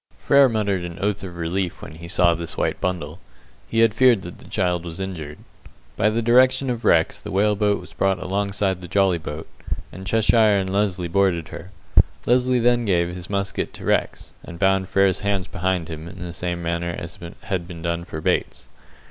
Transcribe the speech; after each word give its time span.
Frere 0.17 0.49
muttered 0.49 0.83
an 0.83 0.97
oath 0.97 1.23
of 1.23 1.37
relief 1.37 1.79
when 1.83 1.91
he 1.91 2.07
saw 2.07 2.33
this 2.33 2.57
white 2.57 2.81
bundle. 2.81 3.19
He 3.67 3.81
had 3.81 3.93
feared 3.93 4.23
that 4.23 4.39
the 4.39 4.49
child 4.49 4.83
was 4.83 4.99
injured. 4.99 5.37
By 5.95 6.09
the 6.09 6.23
direction 6.23 6.71
of 6.71 6.83
Rex 6.83 7.21
the 7.21 7.29
whale 7.29 7.55
boat 7.55 7.79
was 7.79 7.93
brought 7.93 8.17
alongside 8.17 8.81
the 8.81 8.87
jolly 8.87 9.19
boat, 9.19 9.47
and 9.91 10.07
Cheshire 10.07 10.57
and 10.57 10.71
Lesly 10.71 11.07
boarded 11.07 11.49
her. 11.49 11.69
Lesly 12.25 12.57
then 12.59 12.83
gave 12.83 13.09
his 13.09 13.29
musket 13.29 13.75
to 13.75 13.85
Rex, 13.85 14.33
and 14.43 14.57
bound 14.57 14.89
Frere's 14.89 15.19
hands 15.19 15.45
behind 15.45 15.87
him, 15.87 16.07
in 16.07 16.17
the 16.23 16.33
same 16.33 16.63
manner 16.63 16.95
as 16.97 17.19
had 17.43 17.67
been 17.67 17.83
done 17.83 18.03
for 18.03 18.21
Bates. 18.21 18.69